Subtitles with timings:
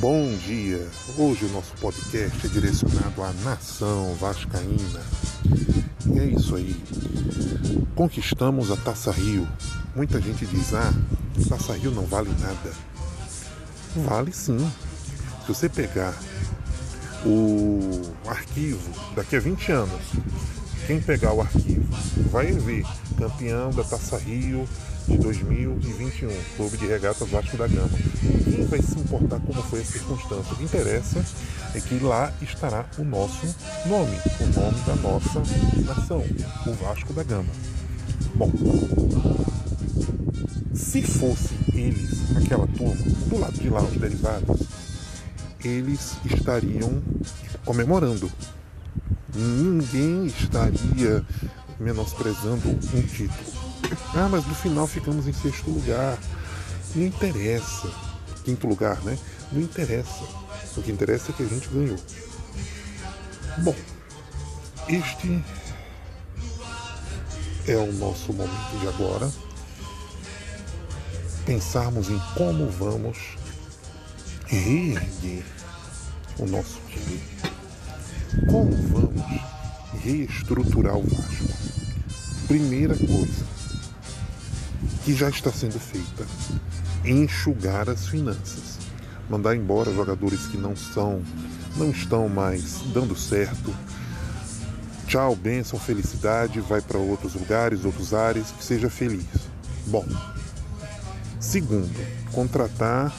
[0.00, 0.88] Bom dia!
[1.16, 5.02] Hoje o nosso podcast é direcionado à nação vascaína.
[6.06, 6.76] E é isso aí.
[7.96, 9.48] Conquistamos a Taça Rio.
[9.96, 10.94] Muita gente diz: ah,
[11.48, 12.72] Taça Rio não vale nada.
[13.96, 14.70] Vale sim.
[15.40, 16.14] Se você pegar
[17.26, 20.02] o arquivo daqui a 20 anos,
[20.88, 21.86] quem pegar o arquivo
[22.30, 22.82] vai ver
[23.18, 24.66] campeão da Taça Rio
[25.06, 27.90] de 2021, Clube de Regatas Vasco da Gama.
[28.42, 30.50] Quem vai se importar como foi a circunstância?
[30.50, 31.22] O que interessa
[31.74, 33.54] é que lá estará o nosso
[33.84, 35.42] nome, o nome da nossa
[35.84, 36.24] nação,
[36.66, 37.52] o Vasco da Gama.
[38.34, 38.50] Bom,
[40.72, 44.62] se fosse eles, aquela turma, do lado de lá, os derivados,
[45.62, 47.02] eles estariam
[47.66, 48.32] comemorando.
[49.38, 51.24] Ninguém estaria
[51.78, 53.30] menosprezando um título.
[54.12, 56.18] Ah, mas no final ficamos em sexto lugar.
[56.92, 57.88] Não interessa.
[58.44, 59.16] Quinto lugar, né?
[59.52, 60.24] Não interessa.
[60.76, 61.96] O que interessa é que a gente ganhou.
[63.58, 63.76] Bom,
[64.88, 65.44] este
[67.68, 69.30] é o nosso momento de agora.
[71.46, 73.36] Pensarmos em como vamos
[74.46, 75.44] reerguer
[76.40, 77.20] o nosso time.
[78.50, 79.22] Como vamos
[80.02, 81.48] reestruturar o Vasco.
[82.46, 83.44] Primeira coisa,
[85.04, 86.26] que já está sendo feita:
[87.04, 88.78] enxugar as finanças,
[89.28, 91.22] mandar embora jogadores que não são,
[91.76, 93.74] não estão mais dando certo.
[95.06, 99.24] Tchau, bênção, felicidade, vai para outros lugares, outros ares, que seja feliz.
[99.86, 100.04] Bom,
[101.40, 101.98] segundo,
[102.30, 103.10] contratar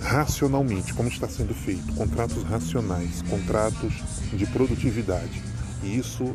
[0.00, 3.92] racionalmente, como está sendo feito, contratos racionais, contratos
[4.32, 5.42] de produtividade.
[5.82, 6.34] E isso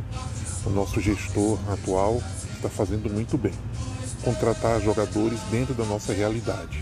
[0.66, 2.22] o nosso gestor atual
[2.56, 3.54] está fazendo muito bem
[4.24, 6.82] contratar jogadores dentro da nossa realidade.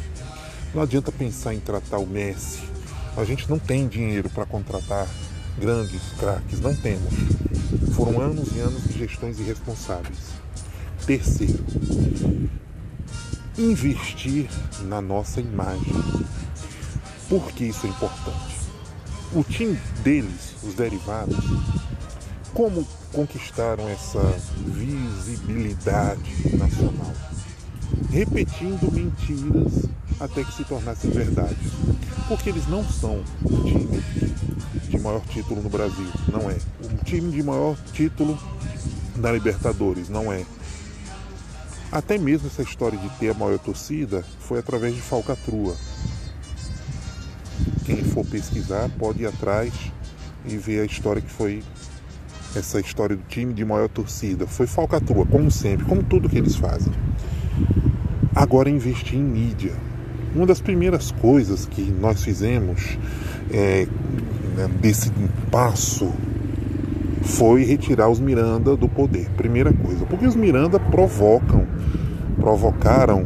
[0.74, 2.60] Não adianta pensar em tratar o Messi.
[3.18, 5.08] A gente não tem dinheiro para contratar
[5.60, 7.14] grandes craques, não temos.
[7.96, 10.18] Foram anos e anos de gestões irresponsáveis.
[11.06, 11.66] Terceiro,
[13.58, 14.48] investir
[14.84, 15.94] na nossa imagem.
[17.32, 18.58] Por que isso é importante?
[19.34, 21.38] O time deles, os derivados,
[22.54, 24.20] como conquistaram essa
[24.68, 27.14] visibilidade nacional?
[28.10, 29.86] Repetindo mentiras
[30.20, 31.56] até que se tornassem verdade.
[32.28, 34.04] Porque eles não são o time
[34.90, 36.58] de maior título no Brasil, não é.
[36.84, 38.38] O time de maior título
[39.16, 40.46] da Libertadores, não é.
[41.94, 45.78] Até mesmo essa história de ter a maior torcida foi através de falcatrua.
[48.12, 49.72] For pesquisar pode ir atrás
[50.46, 51.64] e ver a história que foi
[52.54, 54.46] essa história do time de maior torcida.
[54.46, 56.92] Foi falcatrua, como sempre, como tudo que eles fazem.
[58.36, 59.72] Agora investir em mídia.
[60.36, 62.98] Uma das primeiras coisas que nós fizemos
[63.50, 63.88] é,
[64.58, 65.10] né, desse
[65.50, 66.12] passo
[67.22, 69.30] foi retirar os Miranda do poder.
[69.38, 71.66] Primeira coisa, porque os Miranda provocam,
[72.38, 73.26] provocaram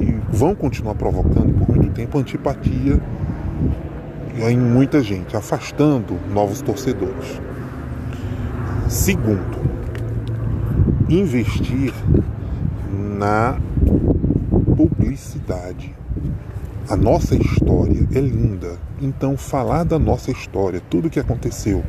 [0.00, 3.00] e vão continuar provocando por muito tempo antipatia
[4.38, 7.40] em muita gente, afastando novos torcedores.
[8.88, 9.58] Segundo,
[11.08, 11.92] investir
[13.18, 13.58] na
[14.76, 15.94] publicidade.
[16.88, 21.84] A nossa história é linda, então falar da nossa história, tudo o que aconteceu,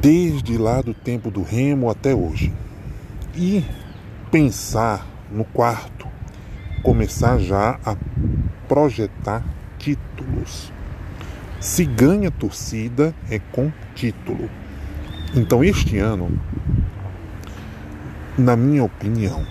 [0.00, 2.52] desde lá do tempo do remo até hoje,
[3.36, 3.64] e
[4.30, 6.08] pensar no quarto,
[6.82, 7.96] começar já a
[8.70, 9.42] projetar
[9.80, 10.72] títulos
[11.58, 14.48] se ganha torcida é com título.
[15.34, 16.40] Então este ano,
[18.38, 19.44] na minha opinião,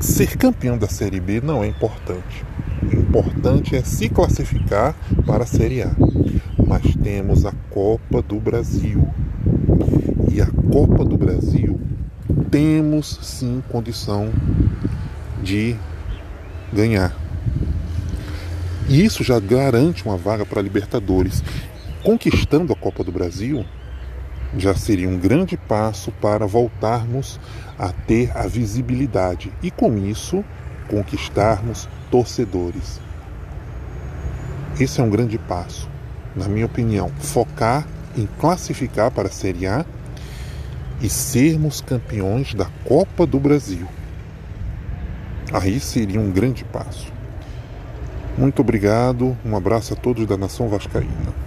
[0.00, 2.44] ser campeão da Série B não é importante.
[2.82, 4.92] O importante é se classificar
[5.24, 5.92] para a Série A.
[6.66, 9.08] Mas temos a Copa do Brasil.
[10.32, 11.80] E a Copa do Brasil
[12.50, 14.32] temos sim condição
[15.44, 15.76] de
[16.76, 17.16] ganhar.
[18.88, 21.42] E isso já garante uma vaga para a Libertadores.
[22.04, 23.64] Conquistando a Copa do Brasil,
[24.56, 27.40] já seria um grande passo para voltarmos
[27.76, 30.44] a ter a visibilidade e, com isso,
[30.88, 33.00] conquistarmos torcedores.
[34.78, 35.88] Esse é um grande passo,
[36.36, 37.10] na minha opinião.
[37.18, 37.86] Focar
[38.16, 39.84] em classificar para a Série A
[41.00, 43.88] e sermos campeões da Copa do Brasil.
[45.52, 47.12] Aí seria um grande passo.
[48.36, 51.45] Muito obrigado, um abraço a todos da Nação Vascaína.